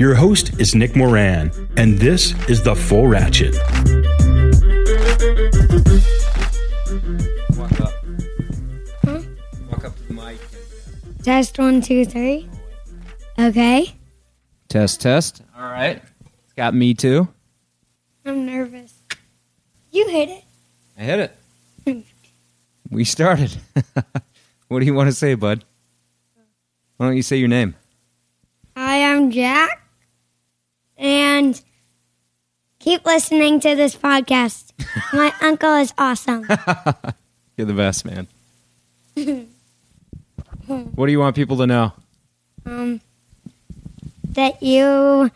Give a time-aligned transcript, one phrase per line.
[0.00, 3.54] Your host is Nick Moran, and this is The Full Ratchet.
[7.54, 7.92] Walk up.
[9.68, 10.38] Walk up to the mic.
[11.22, 12.48] Test one, two, three.
[13.38, 13.92] Okay.
[14.70, 15.42] Test, test.
[15.54, 16.02] All right.
[16.44, 17.28] It's got me too.
[18.24, 18.94] I'm nervous.
[19.90, 20.44] You hit it.
[20.98, 21.30] I hit
[21.86, 22.06] it.
[22.90, 23.54] we started.
[24.68, 25.62] what do you want to say, bud?
[26.96, 27.74] Why don't you say your name?
[28.74, 29.79] Hi, I'm Jack.
[31.00, 31.58] And
[32.78, 34.72] keep listening to this podcast.
[35.14, 36.42] My uncle is awesome.
[37.56, 38.28] You're the best, man.
[40.66, 41.94] what do you want people to know?
[42.66, 43.00] Um,
[44.28, 45.30] that you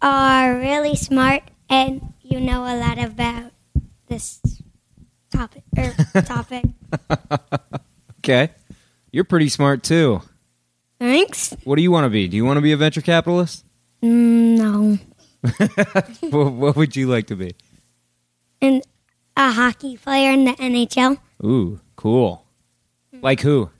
[0.00, 3.50] are really smart and you know a lot about
[4.06, 4.40] this
[5.32, 5.64] topic.
[5.76, 6.64] Er, topic.
[8.20, 8.50] Okay.
[9.10, 10.22] You're pretty smart too.
[11.00, 11.56] Thanks.
[11.64, 12.28] What do you want to be?
[12.28, 13.64] Do you want to be a venture capitalist?
[14.02, 14.98] Mm, no.
[16.30, 17.54] what, what would you like to be?
[18.60, 18.82] And
[19.36, 21.18] a hockey player in the NHL.
[21.44, 22.44] Ooh, cool.
[23.20, 23.70] Like who?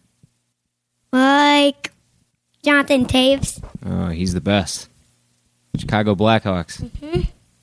[1.13, 1.93] Like
[2.63, 3.63] Jonathan Toews.
[3.85, 4.89] Oh, he's the best.
[5.77, 6.83] Chicago Blackhawks.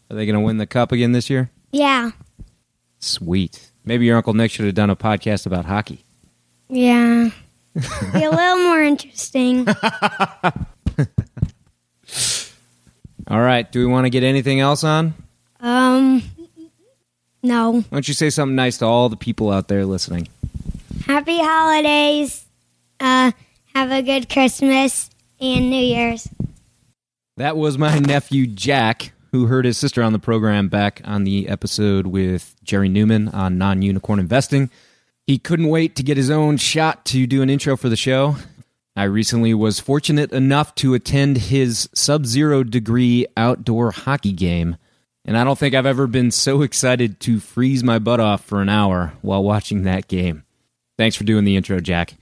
[0.10, 1.52] Are they going to win the cup again this year?
[1.72, 2.12] Yeah.
[3.00, 3.72] Sweet.
[3.86, 6.06] Maybe your Uncle Nick should have done a podcast about hockey.
[6.68, 7.30] Yeah.
[7.76, 9.68] Be a little more interesting.
[13.30, 13.70] All right.
[13.72, 15.14] Do we want to get anything else on?
[15.60, 16.24] Um,
[17.44, 17.74] no.
[17.74, 20.28] Why don't you say something nice to all the people out there listening?
[21.06, 22.46] Happy holidays.
[23.00, 23.32] Uh,
[23.76, 26.28] have a good Christmas and New Year's.
[27.38, 31.48] That was my nephew Jack, who heard his sister on the program back on the
[31.48, 34.70] episode with Jerry Neumann on non unicorn investing.
[35.28, 38.36] He couldn't wait to get his own shot to do an intro for the show.
[39.00, 44.76] I recently was fortunate enough to attend his sub zero degree outdoor hockey game,
[45.24, 48.62] and I don't think I've ever been so excited to freeze my butt off for
[48.62, 50.44] an hour while watching that game.
[50.98, 52.16] Thanks for doing the intro, Jack.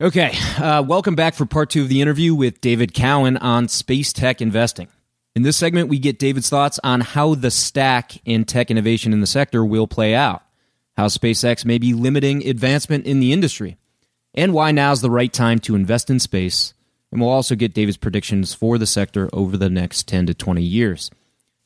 [0.00, 4.14] Okay, uh, welcome back for part two of the interview with David Cowan on space
[4.14, 4.88] tech investing.
[5.34, 9.20] In this segment, we get David's thoughts on how the stack in tech innovation in
[9.20, 10.42] the sector will play out,
[10.96, 13.76] how SpaceX may be limiting advancement in the industry,
[14.36, 16.74] and why now's the right time to invest in space.
[17.10, 20.62] And we'll also get David's predictions for the sector over the next 10 to 20
[20.62, 21.10] years.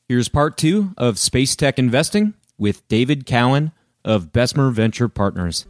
[0.07, 3.71] Here's part two of Space Tech Investing with David Cowan
[4.05, 5.65] of Bessemer Venture Partners.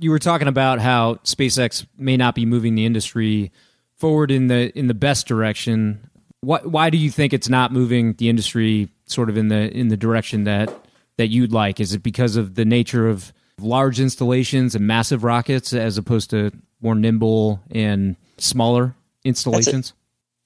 [0.00, 3.52] you were talking about how SpaceX may not be moving the industry
[3.96, 6.10] forward in the in the best direction.
[6.40, 9.96] Why do you think it's not moving the industry sort of in the in the
[9.96, 10.70] direction that
[11.20, 11.80] that you'd like?
[11.80, 16.50] Is it because of the nature of large installations and massive rockets as opposed to
[16.80, 19.92] more nimble and smaller installations?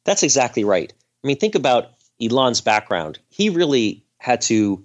[0.04, 0.92] That's exactly right.
[1.22, 1.90] I mean, think about
[2.20, 3.20] Elon's background.
[3.30, 4.84] He really had to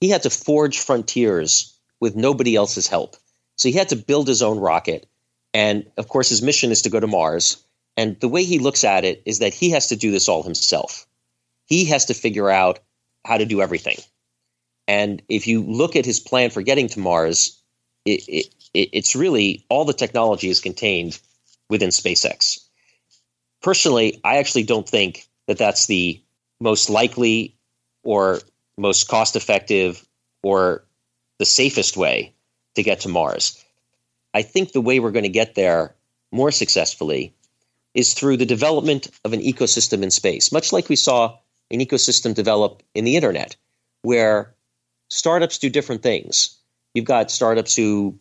[0.00, 3.14] he had to forge frontiers with nobody else's help.
[3.54, 5.06] So he had to build his own rocket.
[5.54, 7.62] And of course, his mission is to go to Mars.
[7.96, 10.42] And the way he looks at it is that he has to do this all
[10.42, 11.06] himself.
[11.66, 12.80] He has to figure out
[13.24, 13.98] how to do everything.
[14.86, 17.60] And if you look at his plan for getting to Mars,
[18.04, 21.18] it, it, it's really all the technology is contained
[21.70, 22.60] within SpaceX.
[23.62, 26.20] Personally, I actually don't think that that's the
[26.60, 27.56] most likely
[28.02, 28.40] or
[28.76, 30.06] most cost effective
[30.42, 30.84] or
[31.38, 32.34] the safest way
[32.74, 33.64] to get to Mars.
[34.34, 35.94] I think the way we're going to get there
[36.32, 37.32] more successfully
[37.94, 41.38] is through the development of an ecosystem in space, much like we saw
[41.70, 43.56] an ecosystem develop in the internet,
[44.02, 44.53] where
[45.14, 46.58] startups do different things.
[46.92, 48.18] You've got startups who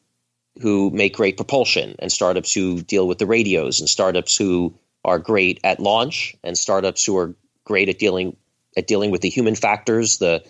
[0.61, 5.17] who make great propulsion, and startups who deal with the radios, and startups who are
[5.17, 7.35] great at launch, and startups who are
[7.65, 8.37] great at dealing
[8.77, 10.43] at dealing with the human factors, the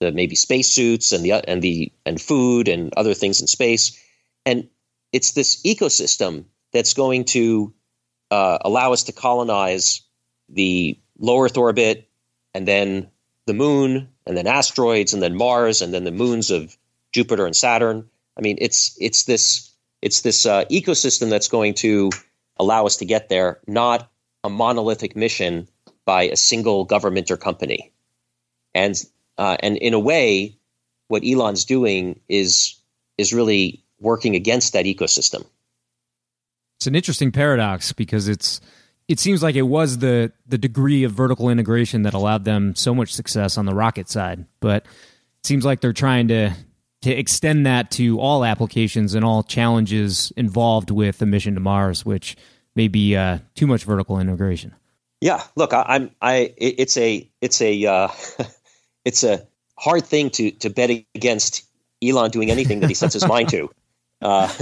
[0.00, 4.02] the maybe spacesuits and the and the and food and other things in space,
[4.46, 4.68] and
[5.12, 7.74] it's this ecosystem that's going to
[8.30, 10.02] uh, allow us to colonize
[10.48, 12.08] the low Earth orbit,
[12.54, 13.08] and then
[13.46, 16.76] the moon, and then asteroids, and then Mars, and then the moons of
[17.12, 18.08] Jupiter and Saturn.
[18.36, 19.70] I mean, it's it's this
[20.02, 22.10] it's this uh, ecosystem that's going to
[22.58, 24.10] allow us to get there, not
[24.44, 25.68] a monolithic mission
[26.04, 27.92] by a single government or company.
[28.74, 28.94] And
[29.38, 30.56] uh, and in a way,
[31.08, 32.76] what Elon's doing is
[33.18, 35.44] is really working against that ecosystem.
[36.76, 38.60] It's an interesting paradox because it's
[39.10, 42.94] it seems like it was the the degree of vertical integration that allowed them so
[42.94, 46.52] much success on the rocket side, but it seems like they're trying to
[47.02, 52.06] to extend that to all applications and all challenges involved with the mission to Mars,
[52.06, 52.36] which
[52.76, 54.76] may be uh, too much vertical integration.
[55.20, 56.54] Yeah, look, I, am I.
[56.56, 58.08] It's a it's a uh,
[59.04, 59.44] it's a
[59.76, 61.64] hard thing to to bet against
[62.00, 63.70] Elon doing anything that he sets his mind to,
[64.22, 64.54] uh,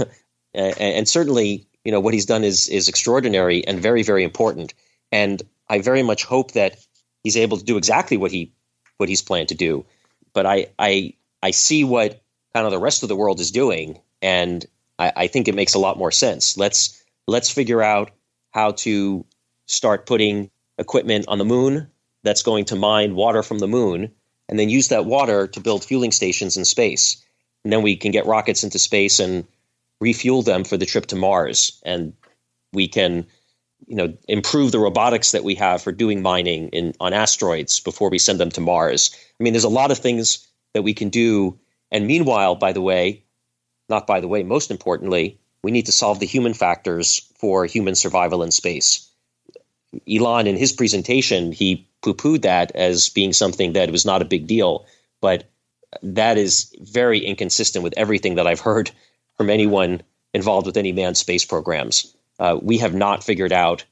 [0.55, 4.73] and, and, certainly you know what he's done is is extraordinary and very very important.
[5.11, 6.77] And I very much hope that
[7.23, 8.51] he's able to do exactly what he
[8.97, 9.85] what he's planned to do.
[10.33, 12.21] But I I I see what
[12.53, 14.65] kind of the rest of the world is doing, and
[14.97, 16.57] I, I think it makes a lot more sense.
[16.57, 18.11] Let's let's figure out
[18.51, 19.25] how to
[19.65, 21.87] start putting equipment on the moon
[22.23, 24.11] that's going to mine water from the moon
[24.47, 27.23] and then use that water to build fueling stations in space.
[27.63, 29.45] And then we can get rockets into space and
[29.99, 31.81] refuel them for the trip to Mars.
[31.85, 32.13] And
[32.73, 33.25] we can,
[33.87, 38.09] you know, improve the robotics that we have for doing mining in on asteroids before
[38.09, 39.11] we send them to Mars.
[39.39, 41.59] I mean, there's a lot of things that we can do.
[41.91, 43.23] And meanwhile, by the way,
[43.89, 47.95] not by the way, most importantly, we need to solve the human factors for human
[47.95, 49.09] survival in space.
[50.09, 54.25] Elon, in his presentation, he poo pooed that as being something that was not a
[54.25, 54.85] big deal.
[55.19, 55.49] But
[56.03, 58.91] that is very inconsistent with everything that I've heard
[59.39, 60.01] from anyone
[60.33, 62.13] involved with any manned space programs.
[62.39, 63.85] Uh, we have not figured out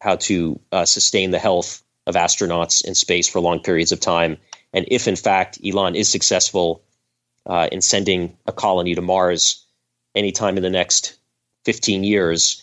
[0.00, 4.36] how to uh, sustain the health of astronauts in space for long periods of time.
[4.72, 6.84] And if, in fact, Elon is successful
[7.46, 9.66] uh, in sending a colony to Mars
[10.14, 11.16] anytime in the next
[11.64, 12.62] 15 years,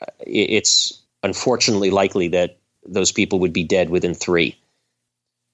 [0.00, 4.56] uh, it's unfortunately likely that those people would be dead within three.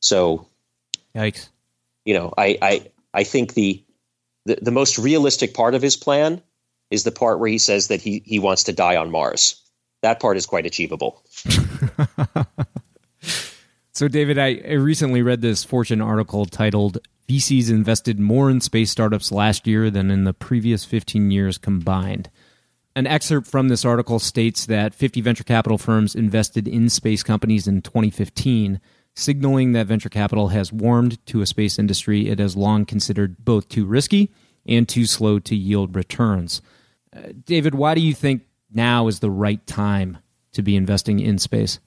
[0.00, 0.46] So,
[1.14, 1.48] yikes!
[2.04, 3.82] You know, I I I think the,
[4.44, 6.42] the the most realistic part of his plan
[6.90, 9.60] is the part where he says that he he wants to die on Mars.
[10.02, 11.22] That part is quite achievable.
[13.92, 16.98] so, David, I, I recently read this Fortune article titled
[17.28, 22.30] VCs invested more in space startups last year than in the previous 15 years combined.
[22.94, 27.66] An excerpt from this article states that 50 venture capital firms invested in space companies
[27.66, 28.80] in 2015,
[29.14, 33.68] signaling that venture capital has warmed to a space industry it has long considered both
[33.68, 34.30] too risky
[34.66, 36.62] and too slow to yield returns.
[37.14, 38.42] Uh, David, why do you think
[38.72, 40.18] now is the right time
[40.52, 41.78] to be investing in space?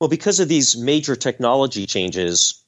[0.00, 2.62] Well, because of these major technology changes,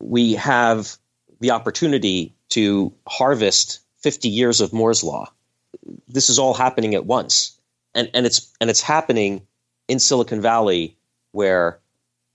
[0.00, 0.96] we have
[1.40, 5.30] the opportunity to harvest 50 years of Moore's law
[6.08, 7.58] this is all happening at once,
[7.94, 9.46] and and it's and it's happening
[9.88, 10.96] in Silicon Valley
[11.32, 11.80] where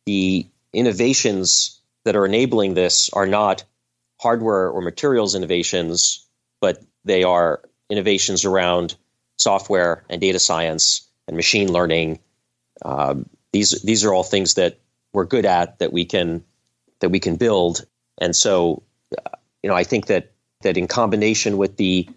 [0.09, 3.63] the innovations that are enabling this are not
[4.19, 6.25] hardware or materials innovations,
[6.61, 7.61] but they are
[7.91, 8.95] innovations around
[9.37, 12.17] software and data science and machine learning.
[12.83, 14.79] Um, these these are all things that
[15.13, 16.43] we're good at that we can
[17.01, 17.85] that we can build,
[18.17, 18.81] and so
[19.15, 20.31] uh, you know I think that
[20.63, 22.09] that in combination with the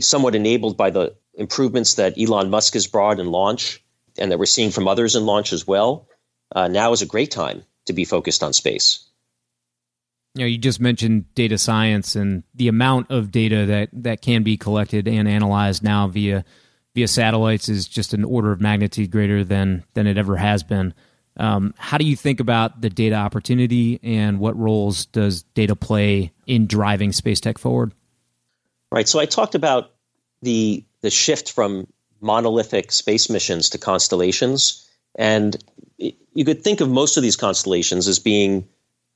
[0.00, 3.84] somewhat enabled by the improvements that Elon Musk has brought in launch
[4.18, 6.08] and that we're seeing from others in launch as well.
[6.54, 9.04] Uh, now is a great time to be focused on space.
[10.34, 14.42] You know, you just mentioned data science and the amount of data that, that can
[14.42, 16.44] be collected and analyzed now via
[16.94, 20.94] via satellites is just an order of magnitude greater than than it ever has been.
[21.36, 26.32] Um, how do you think about the data opportunity and what roles does data play
[26.46, 27.92] in driving space tech forward?
[28.90, 29.06] Right.
[29.06, 29.92] So I talked about
[30.40, 31.86] the the shift from
[32.22, 35.56] monolithic space missions to constellations, and
[36.36, 38.68] you could think of most of these constellations as being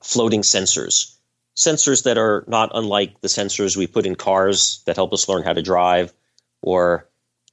[0.03, 1.15] floating sensors,
[1.55, 5.43] sensors that are not unlike the sensors we put in cars that help us learn
[5.43, 6.15] how to drive,
[6.63, 7.07] or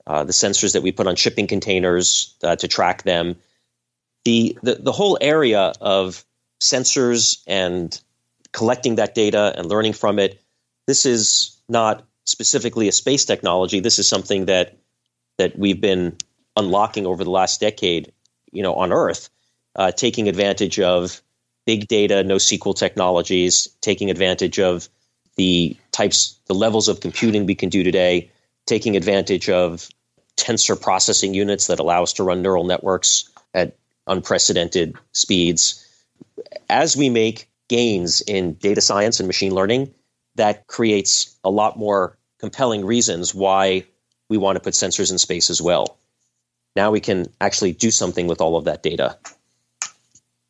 [0.08, 3.36] uh, the sensors that we put on shipping containers uh, to track them.
[4.24, 6.24] The, the the whole area of
[6.62, 8.00] sensors and
[8.54, 10.42] collecting that data and learning from it.
[10.88, 14.78] This is not specifically a space technology, this is something that
[15.38, 16.16] that we've been
[16.56, 18.12] unlocking over the last decade,
[18.52, 19.30] you know, on Earth,
[19.78, 21.22] uh, taking advantage of
[21.66, 24.90] big data, NoSQL technologies, taking advantage of
[25.36, 28.32] the types, the levels of computing we can do today,
[28.66, 29.90] taking advantage of
[30.36, 33.76] tensor processing units that allow us to run neural networks at
[34.08, 35.84] unprecedented speeds.
[36.70, 39.94] As we make gains in data science and machine learning,
[40.36, 43.84] that creates a lot more compelling reasons why
[44.30, 45.98] we want to put sensors in space as well.
[46.76, 49.18] Now we can actually do something with all of that data.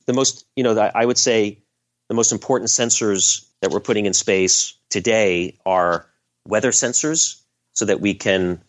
[0.07, 1.59] The most, you know, I would say
[2.07, 6.07] the most important sensors that we're putting in space today are
[6.47, 7.41] weather sensors
[7.73, 8.61] so that we can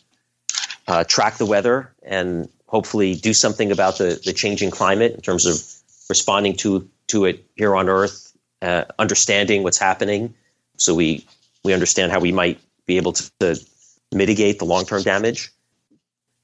[0.87, 5.47] uh, track the weather and hopefully do something about the, the changing climate in terms
[5.47, 5.63] of
[6.09, 10.35] responding to, to it here on Earth, uh, understanding what's happening
[10.79, 11.27] so we,
[11.65, 13.61] we understand how we might be able to, to
[14.13, 15.53] mitigate the long term damage.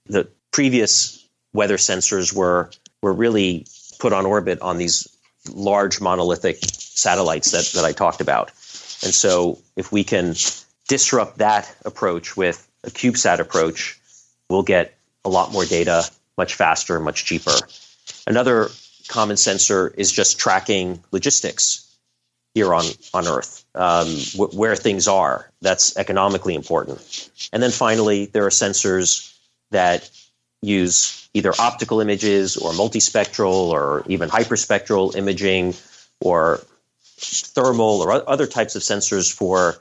[0.07, 2.71] The previous weather sensors were,
[3.01, 3.67] were really
[3.99, 5.09] put on orbit on these
[5.53, 8.49] large monolithic satellites that, that I talked about.
[9.03, 10.35] And so if we can
[10.89, 13.99] disrupt that approach with a CubeSat approach,
[14.49, 17.57] we'll get a lot more data much faster, much cheaper.
[18.27, 18.69] Another
[19.09, 21.81] common sensor is just tracking logistics
[22.55, 25.51] here on, on Earth, um, wh- where things are.
[25.61, 27.31] That's economically important.
[27.53, 29.37] And then finally, there are sensors
[29.71, 30.09] that
[30.63, 35.75] use either optical images or multispectral or even hyperspectral imaging
[36.21, 36.61] or
[37.19, 39.75] thermal or other types of sensors for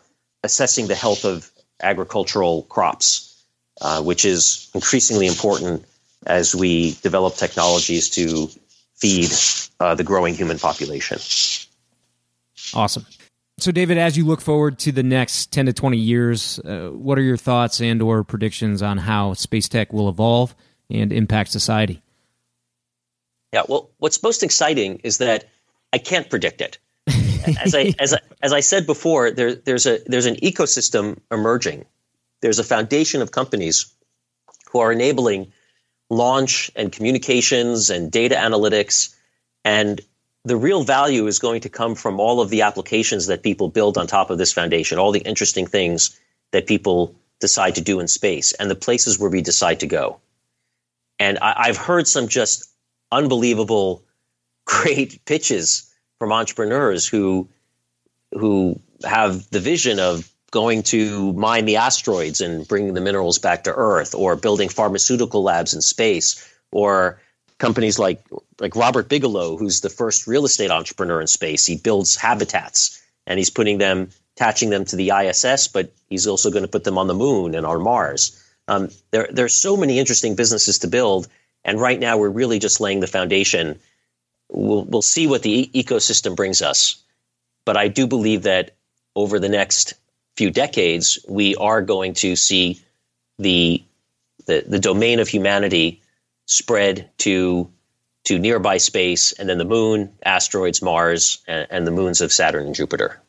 [0.44, 1.50] assessing the health of
[1.82, 3.46] agricultural crops,
[3.82, 5.86] uh, which is increasingly important
[6.26, 8.50] as we develop technologies to
[8.96, 9.30] feed
[9.80, 11.20] uh, the growing human population.
[12.74, 13.06] Awesome.
[13.60, 17.20] So, David, as you look forward to the next 10 to 20 years, uh, what
[17.20, 20.56] are your thoughts and or predictions on how space tech will evolve
[20.90, 22.02] and impact society?
[23.52, 25.46] Yeah, well, what's most exciting is that
[25.92, 26.78] I can't predict it.
[27.64, 31.86] As I, as I, as I said before, there, there's, a, there's an ecosystem emerging.
[32.42, 33.94] There's a foundation of companies
[34.72, 35.52] who are enabling
[36.10, 39.16] launch and communications and data analytics
[39.64, 40.02] and
[40.46, 43.98] the real value is going to come from all of the applications that people build
[43.98, 46.20] on top of this foundation, all the interesting things
[46.52, 50.20] that people decide to do in space, and the places where we decide to go.
[51.20, 52.68] And I, have heard some just
[53.12, 54.04] unbelievable,
[54.66, 57.50] great pitches from entrepreneurs who
[58.32, 63.64] who have the vision of going to mine the asteroids and bringing the minerals back
[63.64, 67.22] to Earth, or building pharmaceutical labs in space, or
[67.58, 68.24] companies like
[68.60, 71.66] like Robert Bigelow, who's the first real estate entrepreneur in space.
[71.66, 76.52] He builds habitats and he's putting them, attaching them to the ISS, but he's also
[76.52, 78.43] going to put them on the moon and on Mars.
[78.68, 81.28] Um, there, there are so many interesting businesses to build,
[81.64, 83.80] and right now we're really just laying the foundation.
[84.50, 87.04] We'll, we'll see what the e- ecosystem brings us,
[87.66, 88.72] but I do believe that
[89.16, 89.94] over the next
[90.36, 92.82] few decades, we are going to see
[93.40, 93.84] the
[94.46, 96.02] the, the domain of humanity
[96.46, 97.70] spread to
[98.26, 102.68] to nearby space, and then the moon, asteroids, Mars, and, and, the moons of Saturn
[102.68, 103.22] and Jupiter.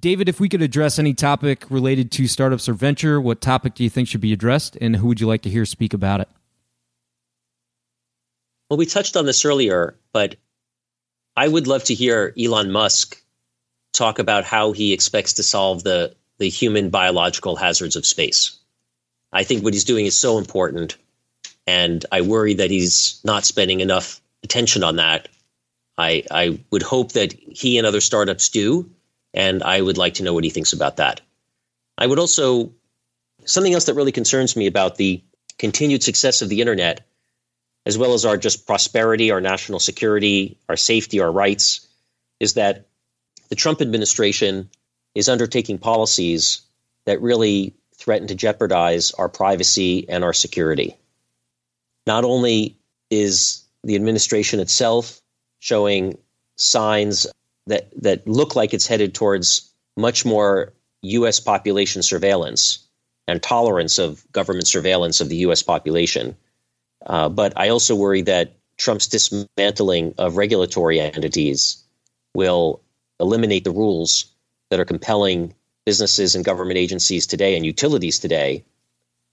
[0.00, 3.84] David, if we could address any topic related to startups or venture, what topic do
[3.84, 6.28] you think should be addressed, and who would you like to hear speak about it?
[8.68, 10.34] Well, we touched on this earlier, but
[11.36, 13.22] I would love to hear Elon Musk
[13.92, 18.58] talk about how he expects to solve the, the human biological hazards of space.
[19.32, 20.96] I think what he's doing is so important
[21.66, 25.28] and I worry that he's not spending enough attention on that.
[25.98, 28.88] I, I would hope that he and other startups do,
[29.36, 31.20] and I would like to know what he thinks about that.
[31.98, 32.72] I would also,
[33.44, 35.22] something else that really concerns me about the
[35.58, 37.06] continued success of the internet,
[37.84, 41.86] as well as our just prosperity, our national security, our safety, our rights,
[42.40, 42.86] is that
[43.50, 44.70] the Trump administration
[45.14, 46.62] is undertaking policies
[47.04, 50.96] that really threaten to jeopardize our privacy and our security.
[52.06, 52.78] Not only
[53.10, 55.20] is the administration itself
[55.60, 56.18] showing
[56.56, 57.26] signs
[57.66, 61.40] that, that look like it's headed towards much more U.S.
[61.40, 62.86] population surveillance
[63.28, 65.62] and tolerance of government surveillance of the U.S.
[65.62, 66.36] population.
[67.04, 71.82] Uh, but I also worry that Trump's dismantling of regulatory entities
[72.34, 72.82] will
[73.18, 74.26] eliminate the rules
[74.70, 75.54] that are compelling
[75.84, 78.64] businesses and government agencies today and utilities today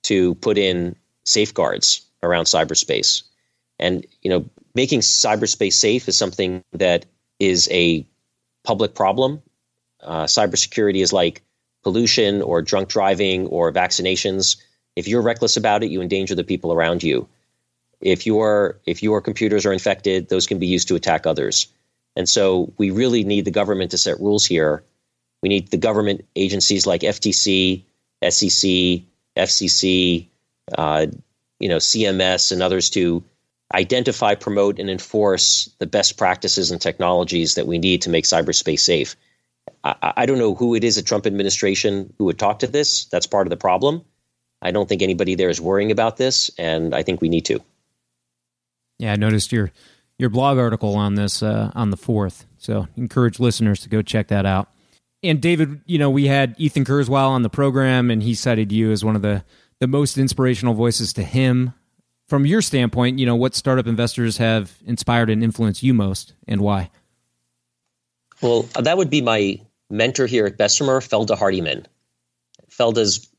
[0.03, 3.23] to put in safeguards around cyberspace.
[3.79, 7.05] And you know, making cyberspace safe is something that
[7.39, 8.05] is a
[8.63, 9.41] public problem.
[10.01, 11.41] Uh, cybersecurity is like
[11.83, 14.57] pollution or drunk driving or vaccinations,
[14.95, 17.27] if you're reckless about it, you endanger the people around you.
[18.01, 21.67] If your if your computers are infected, those can be used to attack others.
[22.15, 24.83] And so we really need the government to set rules here.
[25.41, 27.83] We need the government agencies like FTC,
[28.29, 29.03] SEC,
[29.35, 30.27] FCC,
[30.77, 31.07] uh,
[31.59, 33.23] you know, CMS, and others to
[33.73, 38.79] identify, promote, and enforce the best practices and technologies that we need to make cyberspace
[38.79, 39.15] safe.
[39.83, 43.05] I, I don't know who it is at Trump administration who would talk to this.
[43.05, 44.03] That's part of the problem.
[44.61, 47.59] I don't think anybody there is worrying about this, and I think we need to.
[48.99, 49.71] Yeah, I noticed your
[50.17, 52.45] your blog article on this uh, on the fourth.
[52.57, 54.69] So encourage listeners to go check that out.
[55.21, 58.91] And David, you know, we had Ethan Kurzweil on the program, and he cited you
[58.91, 59.43] as one of the
[59.79, 61.73] the most inspirational voices to him.
[62.33, 66.61] From your standpoint, you know, what startup investors have inspired and influenced you most, and
[66.61, 66.89] why?
[68.41, 69.61] Well, that would be my
[69.91, 71.85] mentor here at Bessemer, Felda Hardymon.
[72.71, 73.29] Felda's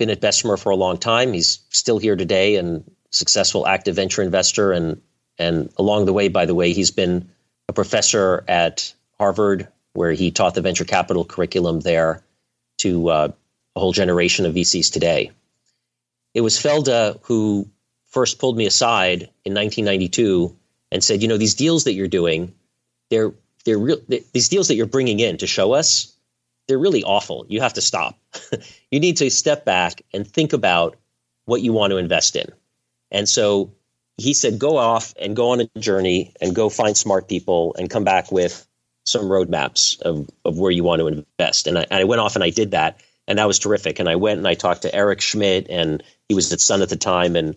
[0.00, 1.32] been at Bessemer for a long time.
[1.32, 4.72] He's still here today and successful active venture investor.
[4.72, 5.00] And,
[5.38, 7.30] and along the way, by the way, he's been
[7.68, 12.24] a professor at Harvard, where he taught the venture capital curriculum there
[12.78, 13.28] to uh,
[13.76, 15.30] a whole generation of VCs today.
[16.34, 17.70] It was Felda who
[18.10, 20.56] first pulled me aside in 1992
[20.92, 22.54] and said, you know, these deals that you're doing,
[23.10, 23.32] they're
[23.64, 26.16] they're real these deals that you're bringing in to show us
[26.70, 27.46] they're really awful.
[27.48, 28.18] You have to stop.
[28.92, 30.96] You need to step back and think about
[31.44, 32.46] what you want to invest in.
[33.12, 33.70] And so
[34.16, 37.88] he said go off and go on a journey and go find smart people and
[37.88, 38.66] come back with
[39.04, 41.68] some roadmaps of, of where you want to invest.
[41.68, 44.00] And I, and I went off and i did that and that was terrific.
[44.00, 46.88] And i went and i talked to eric schmidt and he was at sun at
[46.88, 47.56] the time and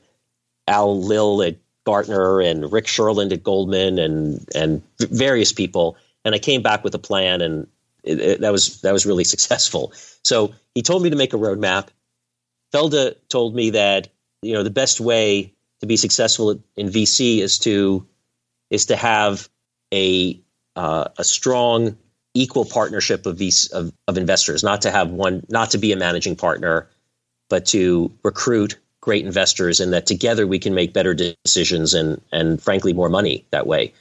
[0.68, 6.40] al lill at Gartner and Rick Sherlund at Goldman and and various people, and I
[6.40, 7.68] came back with a plan, and
[8.04, 9.92] it, it, that was that was really successful.
[10.24, 11.88] So he told me to make a roadmap.
[12.74, 14.10] Felda told me that
[14.42, 18.08] you know the best way to be successful in VC is to
[18.70, 19.50] is to have
[19.94, 20.40] a
[20.76, 21.98] uh, a strong
[22.34, 25.98] equal partnership of, VC, of of investors, not to have one, not to be a
[25.98, 26.90] managing partner,
[27.50, 32.62] but to recruit great investors and that together we can make better decisions and and
[32.62, 33.94] frankly more money that way.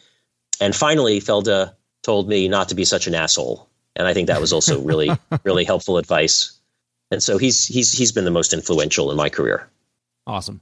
[0.60, 4.40] And finally, Felda told me not to be such an asshole, and I think that
[4.40, 5.10] was also really
[5.42, 6.56] really helpful advice.
[7.10, 9.68] And so he's he's he's been the most influential in my career.
[10.24, 10.60] Awesome.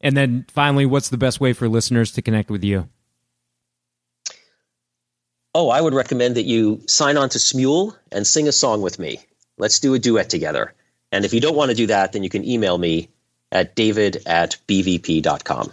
[0.00, 2.88] And then finally, what's the best way for listeners to connect with you?
[5.54, 8.98] Oh, I would recommend that you sign on to Smule and sing a song with
[8.98, 9.20] me.
[9.58, 10.72] Let's do a duet together.
[11.12, 13.10] And if you don't want to do that, then you can email me
[13.52, 15.72] at david at bvp.com.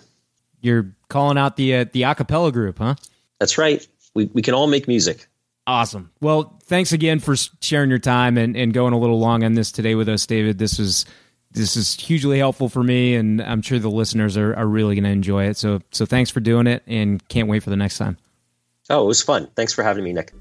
[0.61, 2.95] You're calling out the uh, the acapella group, huh?
[3.39, 3.85] That's right.
[4.13, 5.27] We, we can all make music.
[5.65, 6.11] Awesome.
[6.19, 9.71] Well, thanks again for sharing your time and, and going a little long on this
[9.71, 10.57] today with us, David.
[10.57, 11.05] This was
[11.51, 15.03] this is hugely helpful for me, and I'm sure the listeners are, are really going
[15.05, 15.57] to enjoy it.
[15.57, 18.17] So so thanks for doing it, and can't wait for the next time.
[18.89, 19.47] Oh, it was fun.
[19.55, 20.33] Thanks for having me, Nick.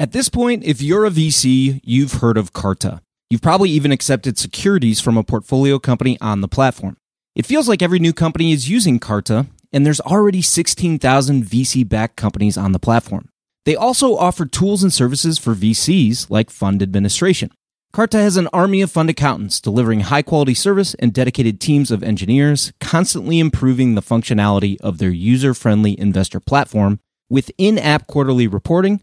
[0.00, 3.02] At this point, if you're a VC, you've heard of Carta.
[3.28, 6.96] You've probably even accepted securities from a portfolio company on the platform.
[7.36, 12.16] It feels like every new company is using Carta, and there's already 16,000 VC backed
[12.16, 13.28] companies on the platform.
[13.66, 17.50] They also offer tools and services for VCs like fund administration.
[17.92, 22.02] Carta has an army of fund accountants delivering high quality service and dedicated teams of
[22.02, 28.46] engineers, constantly improving the functionality of their user friendly investor platform with in app quarterly
[28.46, 29.02] reporting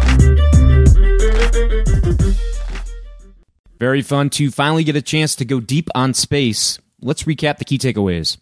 [3.79, 6.79] Very fun to finally get a chance to go deep on space.
[7.01, 8.37] Let's recap the key takeaways.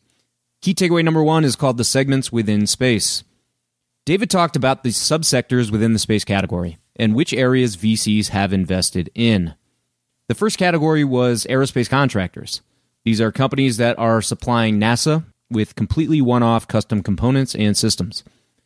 [0.62, 3.24] Key takeaway number one is called the segments within space.
[4.06, 9.10] David talked about the subsectors within the space category and which areas VCs have invested
[9.16, 9.56] in.
[10.28, 12.62] The first category was aerospace contractors.
[13.06, 18.24] These are companies that are supplying NASA, with completely one off custom components and systems.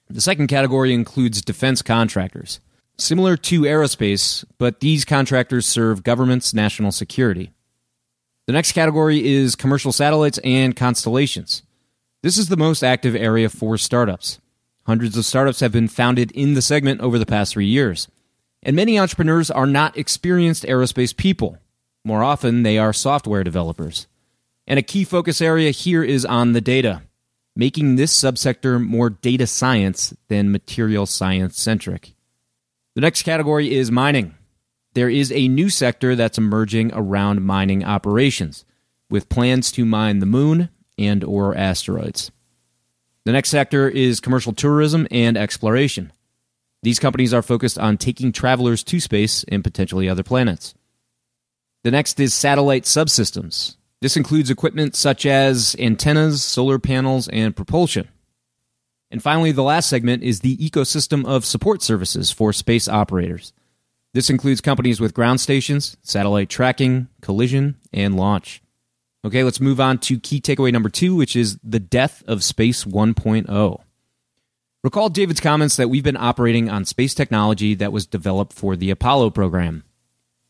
[0.10, 2.60] The second category includes defense contractors.
[2.98, 7.52] Similar to aerospace, but these contractors serve governments' national security.
[8.46, 11.64] The next category is commercial satellites and constellations.
[12.22, 14.40] This is the most active area for startups.
[14.86, 18.08] Hundreds of startups have been founded in the segment over the past three years.
[18.62, 21.58] And many entrepreneurs are not experienced aerospace people.
[22.06, 24.08] More often, they are software developers.
[24.68, 27.02] And a key focus area here is on the data,
[27.56, 32.14] making this subsector more data science than material science centric.
[32.96, 34.36] The next category is mining.
[34.94, 38.66] There is a new sector that's emerging around mining operations,
[39.10, 42.32] with plans to mine the moon and or asteroids.
[43.26, 46.12] The next sector is commercial tourism and exploration.
[46.84, 50.76] These companies are focused on taking travelers to space and potentially other planets.
[51.84, 53.78] The next is satellite subsystems.
[54.02, 58.10] This includes equipment such as antennas, solar panels, and propulsion.
[59.14, 63.54] And finally, the last segment is the ecosystem of support services for space operators.
[64.16, 68.64] This includes companies with ground stations, satellite tracking, collision, and launch.
[69.24, 72.86] Okay, let's move on to key takeaway number two, which is the death of Space
[72.86, 73.82] 1.0.
[74.84, 78.90] Recall David's comments that we've been operating on space technology that was developed for the
[78.90, 79.84] Apollo program.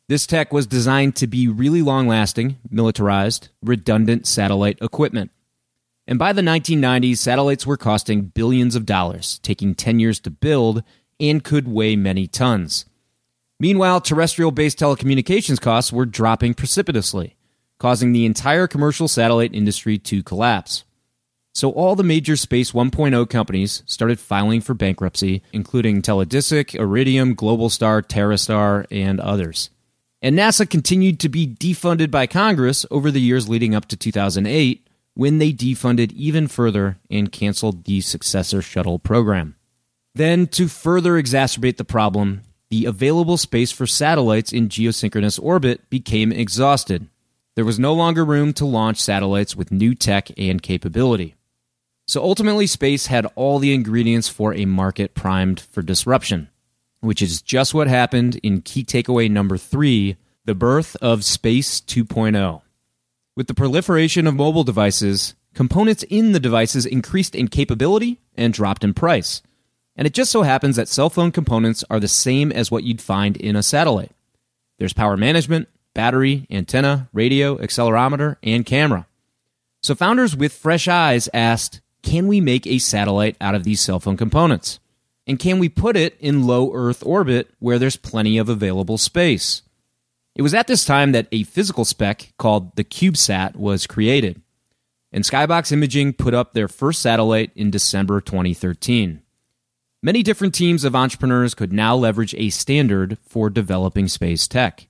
[0.08, 5.32] This tech was designed to be really long lasting, militarized, redundant satellite equipment.
[6.06, 10.84] And by the 1990s, satellites were costing billions of dollars, taking 10 years to build,
[11.20, 12.86] and could weigh many tons.
[13.60, 17.38] Meanwhile, terrestrial based telecommunications costs were dropping precipitously,
[17.80, 20.84] causing the entire commercial satellite industry to collapse.
[21.54, 28.02] So all the major Space 1.0 companies started filing for bankruptcy, including Teledesic, Iridium, Globalstar,
[28.02, 29.70] TerreStar, and others.
[30.22, 34.83] And NASA continued to be defunded by Congress over the years leading up to 2008
[35.16, 39.56] when they defunded even further and canceled the successor shuttle program.
[40.16, 46.32] Then, to further exacerbate the problem, the available space for satellites in geosynchronous orbit became
[46.32, 47.08] exhausted.
[47.56, 51.36] There was no longer room to launch satellites with new tech and capability.
[52.08, 56.50] So ultimately, space had all the ingredients for a market primed for disruption
[57.04, 62.62] which is just what happened in key takeaway number three the birth of Space 2.0.
[63.36, 68.84] With the proliferation of mobile devices, components in the devices increased in capability and dropped
[68.84, 69.42] in price.
[69.96, 73.02] And it just so happens that cell phone components are the same as what you'd
[73.02, 74.12] find in a satellite.
[74.78, 79.08] There's power management, battery, antenna, radio, accelerometer, and camera.
[79.82, 84.00] So founders with fresh eyes asked, can we make a satellite out of these cell
[84.00, 84.80] phone components?
[85.26, 89.64] And can we put it in low Earth orbit where there's plenty of available space?
[90.36, 94.42] It was at this time that a physical spec called the CubeSat was created.
[95.12, 99.22] And Skybox Imaging put up their first satellite in December 2013.
[100.02, 104.88] Many different teams of entrepreneurs could now leverage a standard for developing space tech.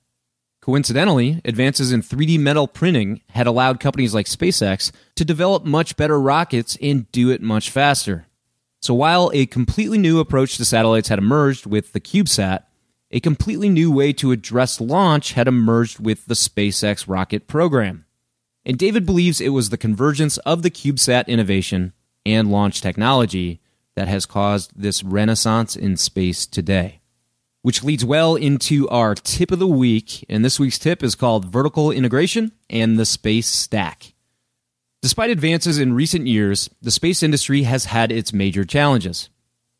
[0.62, 6.18] Coincidentally, advances in 3D metal printing had allowed companies like SpaceX to develop much better
[6.18, 8.26] rockets and do it much faster.
[8.80, 12.64] So while a completely new approach to satellites had emerged with the CubeSat,
[13.14, 18.04] a completely new way to address launch had emerged with the SpaceX rocket program.
[18.66, 21.92] And David believes it was the convergence of the CubeSat innovation
[22.26, 23.60] and launch technology
[23.94, 27.00] that has caused this renaissance in space today.
[27.62, 30.26] Which leads well into our tip of the week.
[30.28, 34.12] And this week's tip is called Vertical Integration and the Space Stack.
[35.02, 39.28] Despite advances in recent years, the space industry has had its major challenges.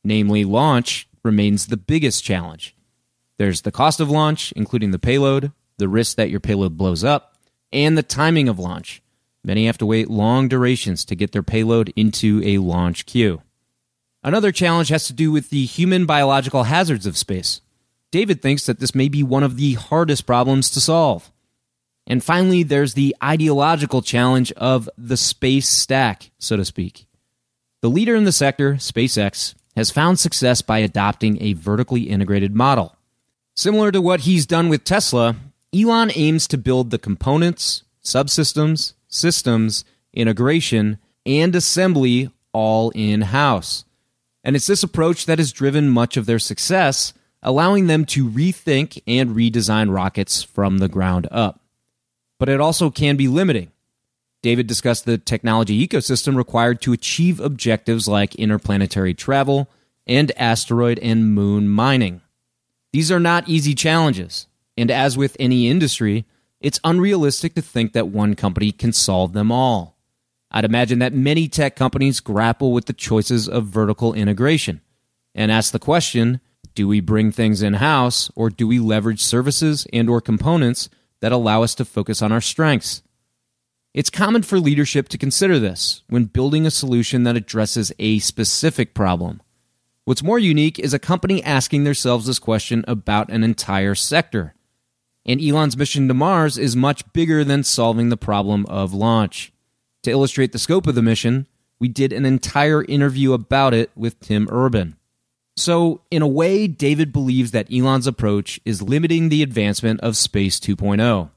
[0.04, 2.73] Namely, launch remains the biggest challenge.
[3.38, 7.36] There's the cost of launch, including the payload, the risk that your payload blows up,
[7.72, 9.02] and the timing of launch.
[9.42, 13.42] Many have to wait long durations to get their payload into a launch queue.
[14.22, 17.60] Another challenge has to do with the human biological hazards of space.
[18.10, 21.30] David thinks that this may be one of the hardest problems to solve.
[22.06, 27.06] And finally, there's the ideological challenge of the space stack, so to speak.
[27.82, 32.96] The leader in the sector, SpaceX, has found success by adopting a vertically integrated model.
[33.54, 35.36] Similar to what he's done with Tesla,
[35.74, 43.84] Elon aims to build the components, subsystems, systems, integration, and assembly all in house.
[44.42, 49.02] And it's this approach that has driven much of their success, allowing them to rethink
[49.06, 51.60] and redesign rockets from the ground up
[52.38, 53.70] but it also can be limiting.
[54.42, 59.70] David discussed the technology ecosystem required to achieve objectives like interplanetary travel
[60.06, 62.20] and asteroid and moon mining.
[62.94, 66.26] These are not easy challenges, and as with any industry,
[66.60, 69.98] it's unrealistic to think that one company can solve them all.
[70.52, 74.80] I'd imagine that many tech companies grapple with the choices of vertical integration
[75.34, 76.40] and ask the question,
[76.76, 81.64] do we bring things in-house or do we leverage services and or components that allow
[81.64, 83.02] us to focus on our strengths?
[83.92, 88.94] It's common for leadership to consider this when building a solution that addresses a specific
[88.94, 89.40] problem.
[90.06, 94.54] What's more unique is a company asking themselves this question about an entire sector.
[95.24, 99.50] And Elon's mission to Mars is much bigger than solving the problem of launch.
[100.02, 101.46] To illustrate the scope of the mission,
[101.80, 104.96] we did an entire interview about it with Tim Urban.
[105.56, 110.60] So, in a way, David believes that Elon's approach is limiting the advancement of Space
[110.60, 111.30] 2.0.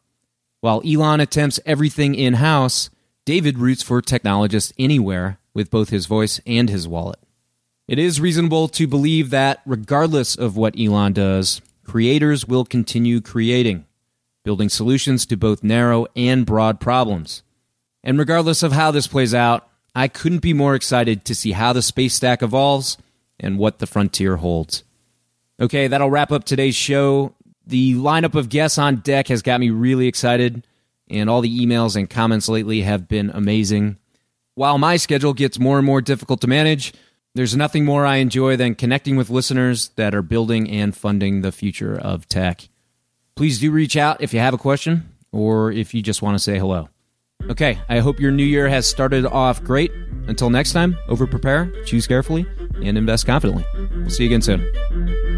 [0.60, 2.90] While Elon attempts everything in house,
[3.24, 7.20] David roots for technologists anywhere with both his voice and his wallet.
[7.88, 13.86] It is reasonable to believe that, regardless of what Elon does, creators will continue creating,
[14.44, 17.44] building solutions to both narrow and broad problems.
[18.04, 21.72] And regardless of how this plays out, I couldn't be more excited to see how
[21.72, 22.98] the space stack evolves
[23.40, 24.84] and what the frontier holds.
[25.58, 27.36] Okay, that'll wrap up today's show.
[27.66, 30.68] The lineup of guests on deck has got me really excited,
[31.10, 33.98] and all the emails and comments lately have been amazing.
[34.56, 36.94] While my schedule gets more and more difficult to manage,
[37.38, 41.52] there's nothing more I enjoy than connecting with listeners that are building and funding the
[41.52, 42.68] future of tech.
[43.36, 46.40] Please do reach out if you have a question or if you just want to
[46.40, 46.90] say hello.
[47.50, 49.92] Okay, I hope your new year has started off great.
[50.28, 52.46] Until next time, over prepare, choose carefully,
[52.84, 53.66] and invest confidently.
[53.96, 55.37] We'll see you again soon.